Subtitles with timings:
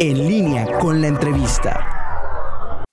[0.00, 2.02] En línea con la entrevista.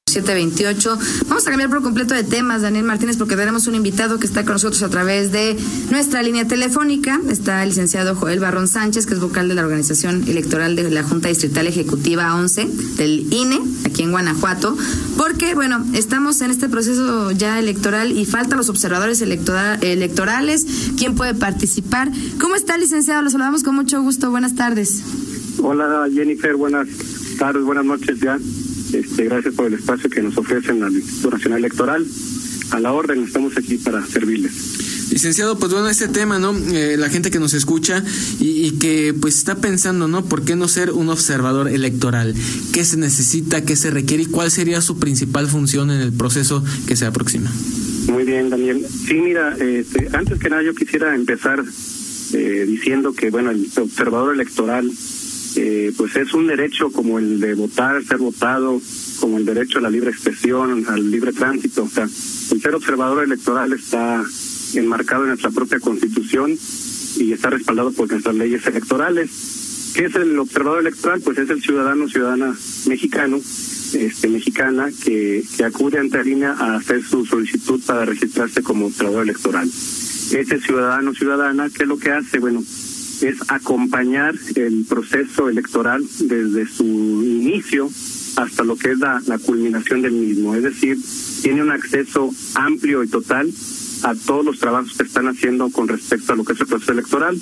[0.10, 0.98] 728.
[1.28, 4.44] Vamos a cambiar por completo de temas, Daniel Martínez, porque tenemos un invitado que está
[4.44, 5.55] con nosotros a través de
[5.91, 7.20] nuestra línea telefónica.
[7.29, 11.04] Está el licenciado Joel Barrón Sánchez, que es vocal de la Organización Electoral de la
[11.04, 12.67] Junta Distrital Ejecutiva 11
[12.98, 14.75] del INE, aquí en Guanajuato,
[15.16, 20.66] porque, bueno, estamos en este proceso ya electoral y faltan los observadores electorales.
[20.97, 22.11] ¿Quién puede participar?
[22.41, 23.21] ¿Cómo está, licenciado?
[23.21, 24.31] Lo saludamos con mucho gusto.
[24.31, 25.04] Buenas tardes.
[25.62, 26.55] Hola, Jennifer.
[26.55, 26.88] Buenas
[27.38, 28.39] tardes, buenas noches ya.
[28.93, 32.06] Este, gracias por el espacio que nos ofrecen al Instituto Nacional Electoral.
[32.72, 35.11] A la orden, estamos aquí para servirles.
[35.11, 36.56] Licenciado, pues bueno, este tema, ¿no?
[36.56, 38.03] Eh, la gente que nos escucha
[38.39, 40.23] y, que pues está pensando, ¿no?
[40.23, 42.36] ¿Por qué no ser un observador electoral?
[42.72, 46.64] ¿Qué se necesita, qué se requiere y cuál sería su principal función en el proceso
[46.88, 47.52] que se aproxima?
[48.08, 48.86] Muy bien, Daniel.
[49.08, 51.64] Sí, mira, este, antes que nada yo quisiera empezar
[52.33, 54.91] eh, diciendo que, bueno, el observador electoral
[55.61, 58.81] eh, pues es un derecho como el de votar, ser votado,
[59.19, 61.83] como el derecho a la libre expresión, al libre tránsito.
[61.83, 64.23] O sea, el ser observador electoral está
[64.75, 66.57] enmarcado en nuestra propia constitución
[67.17, 69.91] y está respaldado por nuestras leyes electorales.
[69.93, 71.19] ¿Qué es el observador electoral?
[71.19, 72.55] Pues es el ciudadano ciudadana
[72.88, 73.41] mexicano,
[73.94, 79.23] este mexicana, que, que acude ante línea a hacer su solicitud para registrarse como observador
[79.23, 79.67] electoral.
[79.67, 82.39] Ese ciudadano ciudadana, ¿qué es lo que hace?
[82.39, 82.63] Bueno,
[83.22, 87.89] es acompañar el proceso electoral desde su inicio
[88.36, 90.56] hasta lo que es la, culminación del mismo.
[90.56, 90.98] Es decir,
[91.42, 93.50] tiene un acceso amplio y total
[94.03, 96.92] a todos los trabajos que están haciendo con respecto a lo que es el proceso
[96.94, 97.38] electoral,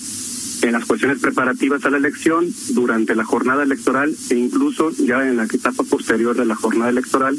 [0.64, 5.38] en las cuestiones preparativas a la elección, durante la jornada electoral e incluso ya en
[5.38, 7.38] la etapa posterior de la jornada electoral,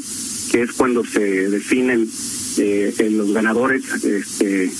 [0.51, 2.07] que es cuando se definen
[2.57, 4.71] eh, los ganadores este,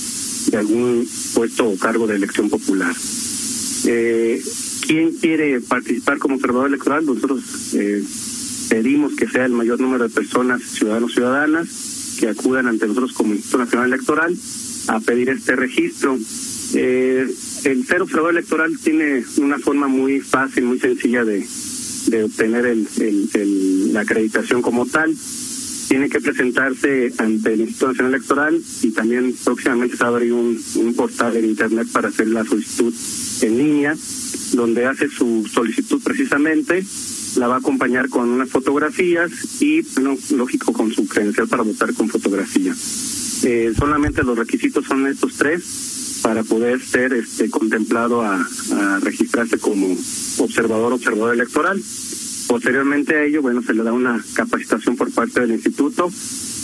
[0.50, 2.94] de algún puesto o cargo de elección popular.
[3.86, 4.42] Eh,
[4.86, 7.06] ¿Quién quiere participar como observador electoral?
[7.06, 8.02] Nosotros eh,
[8.68, 13.34] pedimos que sea el mayor número de personas, ciudadanos, ciudadanas, que acudan ante nosotros como
[13.34, 14.36] Instituto Nacional Electoral
[14.88, 16.18] a pedir este registro.
[16.74, 17.26] Eh,
[17.64, 21.46] el ser observador electoral tiene una forma muy fácil, muy sencilla de,
[22.06, 25.14] de obtener el, el, la acreditación como tal.
[25.90, 30.32] Tiene que presentarse ante el Instituto Nacional Electoral y también próximamente se va a abrir
[30.32, 32.94] un, portal en Internet para hacer la solicitud
[33.42, 33.96] en línea,
[34.52, 36.84] donde hace su solicitud precisamente,
[37.34, 41.92] la va a acompañar con unas fotografías y, bueno, lógico, con su credencial para votar
[41.94, 42.72] con fotografía.
[43.42, 48.46] Eh, solamente los requisitos son estos tres para poder ser este, contemplado a,
[49.00, 49.96] registrarse como
[50.38, 51.82] observador, observador electoral.
[52.50, 56.10] Posteriormente a ello, bueno, se le da una capacitación por parte del instituto,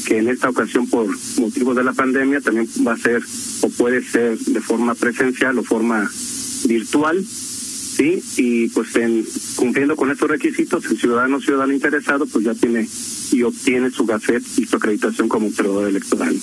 [0.04, 1.06] que en esta ocasión por
[1.38, 3.22] motivos de la pandemia también va a ser
[3.60, 6.10] o puede ser de forma presencial o forma
[6.66, 8.20] virtual, ¿sí?
[8.36, 9.24] Y pues en,
[9.54, 12.88] cumpliendo con estos requisitos, el ciudadano ciudadano interesado pues ya tiene
[13.30, 16.36] y obtiene su gafet y su acreditación como observador electoral.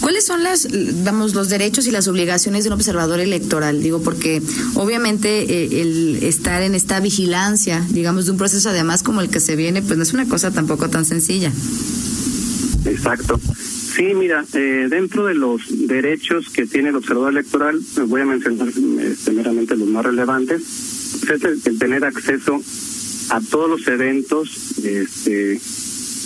[0.00, 0.68] ¿Cuáles son las,
[1.02, 3.82] vamos, los derechos y las obligaciones de un observador electoral?
[3.82, 4.42] Digo, porque
[4.74, 9.40] obviamente eh, el estar en esta vigilancia, digamos, de un proceso además como el que
[9.40, 11.50] se viene, pues no es una cosa tampoco tan sencilla.
[12.84, 13.40] Exacto.
[13.94, 18.68] Sí, mira, eh, dentro de los derechos que tiene el observador electoral, voy a mencionar
[19.00, 20.62] este, meramente los más relevantes,
[21.20, 22.60] pues es el, tener acceso
[23.30, 25.60] a todos los eventos, este,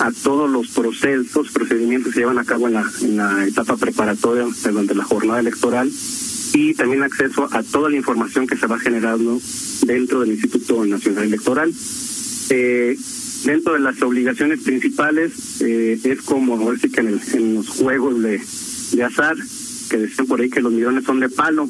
[0.01, 3.77] a todos los procesos, procedimientos que se llevan a cabo en la, en la etapa
[3.77, 5.91] preparatoria durante la jornada electoral
[6.55, 9.41] y también acceso a toda la información que se va generando
[9.83, 11.73] dentro del Instituto Nacional Electoral.
[12.51, 12.97] Eh,
[13.45, 18.41] dentro de las obligaciones principales eh, es como ahora que en, los juegos de,
[18.93, 19.37] de azar
[19.91, 21.69] que decían por ahí que los millones son de palo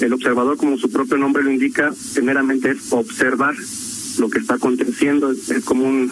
[0.00, 3.54] el observador como su propio nombre lo indica primeramente es observar
[4.18, 6.10] lo que está aconteciendo es como un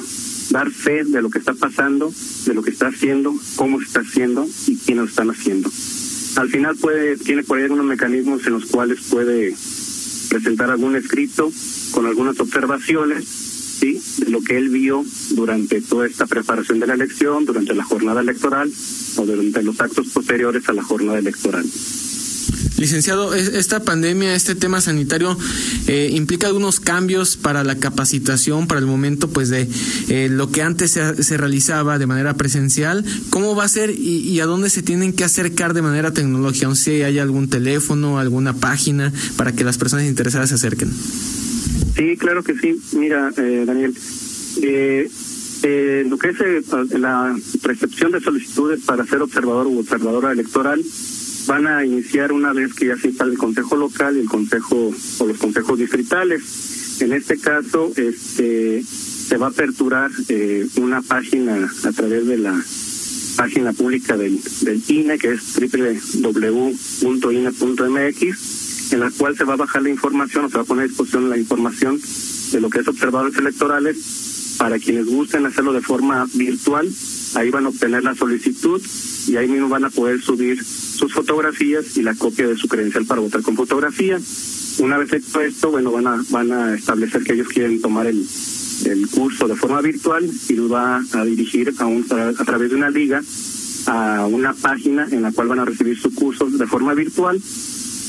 [0.51, 2.13] dar fe de lo que está pasando
[2.47, 5.71] de lo que está haciendo cómo se está haciendo y quiénes lo están haciendo
[6.37, 9.55] al final puede tiene por ahí algunos mecanismos en los cuales puede
[10.29, 11.51] presentar algún escrito
[11.93, 14.01] con algunas observaciones ¿sí?
[14.19, 18.21] de lo que él vio durante toda esta preparación de la elección, durante la jornada
[18.21, 18.71] electoral
[19.17, 21.65] o durante los actos posteriores a la jornada electoral.
[22.79, 25.37] Licenciado, esta pandemia, este tema sanitario,
[25.87, 29.69] eh, implica algunos cambios para la capacitación, para el momento, pues de
[30.09, 33.05] eh, lo que antes se, realizaba de manera presencial.
[33.31, 36.69] ¿Cómo va a ser y, y, a dónde se tienen que acercar de manera tecnológica?
[36.69, 40.91] No si hay algún teléfono, alguna página para que las personas interesadas se acerquen.
[41.97, 42.79] Sí, claro que sí.
[42.93, 43.95] Mira, eh, Daniel,
[44.63, 45.09] eh,
[45.63, 46.63] eh, lo que es eh,
[46.99, 50.83] la recepción de solicitudes para ser observador u observadora electoral
[51.47, 54.93] van a iniciar una vez que ya se instale el consejo local y el consejo
[55.19, 57.01] o los consejos distritales.
[57.01, 62.63] En este caso, este se va a aperturar eh, una página a través de la
[63.37, 66.63] página pública del, del INE, que es www.ine.mx,
[68.93, 70.89] en la cual se va a bajar la información o se va a poner a
[70.89, 72.01] disposición la información
[72.53, 76.89] de lo que es observadores electorales para quienes gusten hacerlo de forma virtual.
[77.37, 78.81] Ahí van a obtener la solicitud
[79.29, 83.05] y ahí mismo van a poder subir sus fotografías y la copia de su credencial
[83.05, 84.19] para votar con fotografía.
[84.79, 88.27] Una vez hecho esto, bueno, van a, van a establecer que ellos quieren tomar el,
[88.87, 92.77] el curso de forma virtual y lo va a dirigir a, un, a, través de
[92.77, 93.23] una liga
[93.87, 97.39] a una página en la cual van a recibir su curso de forma virtual.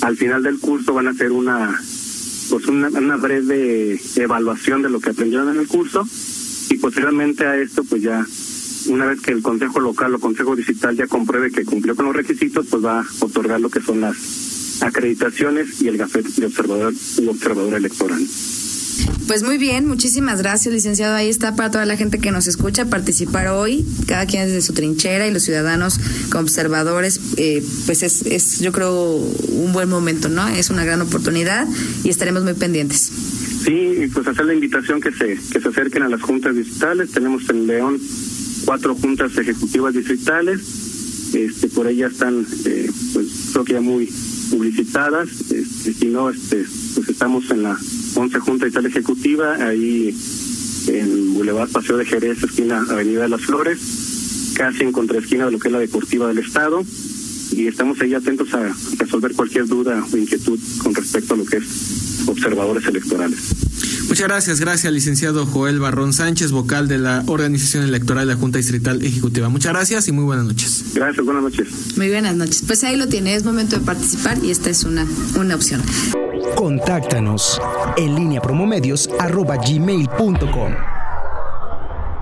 [0.04, 1.78] Al final del curso van a hacer una
[2.50, 6.08] pues una, una breve evaluación de lo que aprendieron en el curso
[6.70, 8.26] y posteriormente a esto pues ya
[8.88, 12.16] una vez que el consejo local o consejo digital ya compruebe que cumplió con los
[12.16, 14.18] requisitos pues va a otorgar lo que son las
[14.82, 18.22] acreditaciones y el gafete de observador u observador electoral.
[19.28, 21.16] Pues muy bien, muchísimas gracias, licenciado.
[21.16, 24.74] Ahí está para toda la gente que nos escucha participar hoy, cada quien desde su
[24.74, 26.00] trinchera y los ciudadanos
[26.32, 30.48] como observadores, eh, pues es, es, yo creo, un buen momento, ¿no?
[30.48, 31.68] Es una gran oportunidad
[32.04, 33.12] y estaremos muy pendientes.
[33.66, 37.12] Sí, pues hacer la invitación que se, que se acerquen a las juntas distritales.
[37.12, 38.00] Tenemos en León
[38.68, 41.34] cuatro juntas ejecutivas distritales.
[41.34, 44.12] Este, por ahí ya están, eh, pues creo que ya muy
[44.52, 45.30] publicitadas.
[45.50, 47.78] Este, si no, este, pues estamos en la
[48.16, 50.14] 11 Junta Distrital Ejecutiva, ahí
[50.88, 53.80] en Boulevard Paseo de Jerez, esquina Avenida de las Flores,
[54.56, 56.84] casi en contraesquina de lo que es la Deportiva del Estado.
[57.52, 61.58] Y estamos ahí atentos a resolver cualquier duda o inquietud con respecto a lo que
[61.58, 63.57] es observadores electorales.
[64.08, 68.58] Muchas gracias, gracias, licenciado Joel Barrón Sánchez, vocal de la Organización Electoral de la Junta
[68.58, 69.50] Distrital Ejecutiva.
[69.50, 70.86] Muchas gracias y muy buenas noches.
[70.94, 71.98] Gracias, buenas noches.
[71.98, 72.64] Muy buenas noches.
[72.66, 75.06] Pues ahí lo tiene, es momento de participar y esta es una,
[75.38, 75.82] una opción.
[76.56, 77.60] Contáctanos
[77.98, 79.58] en línea promomedios arroba.